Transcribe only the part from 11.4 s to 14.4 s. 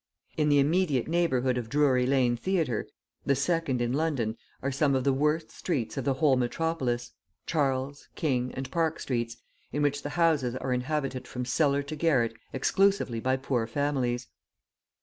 cellar to garret exclusively by poor families.